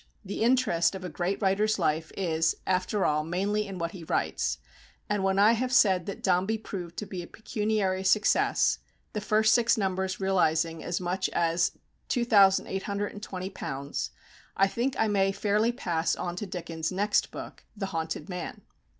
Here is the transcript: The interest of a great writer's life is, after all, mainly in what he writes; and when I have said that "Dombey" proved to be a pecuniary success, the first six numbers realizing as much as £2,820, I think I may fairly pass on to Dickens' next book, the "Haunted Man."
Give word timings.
The 0.25 0.41
interest 0.41 0.95
of 0.95 1.03
a 1.05 1.09
great 1.09 1.39
writer's 1.43 1.77
life 1.77 2.11
is, 2.17 2.55
after 2.65 3.05
all, 3.05 3.23
mainly 3.23 3.67
in 3.67 3.77
what 3.77 3.91
he 3.91 4.03
writes; 4.03 4.57
and 5.07 5.23
when 5.23 5.37
I 5.37 5.51
have 5.51 5.71
said 5.71 6.07
that 6.07 6.23
"Dombey" 6.23 6.57
proved 6.57 6.97
to 6.97 7.05
be 7.05 7.21
a 7.21 7.27
pecuniary 7.27 8.03
success, 8.03 8.79
the 9.13 9.21
first 9.21 9.53
six 9.53 9.77
numbers 9.77 10.19
realizing 10.19 10.83
as 10.83 10.99
much 10.99 11.29
as 11.33 11.73
£2,820, 12.09 14.09
I 14.57 14.67
think 14.67 14.95
I 14.97 15.07
may 15.07 15.31
fairly 15.31 15.71
pass 15.71 16.15
on 16.15 16.35
to 16.37 16.47
Dickens' 16.47 16.91
next 16.91 17.29
book, 17.29 17.65
the 17.77 17.85
"Haunted 17.85 18.27
Man." 18.27 18.61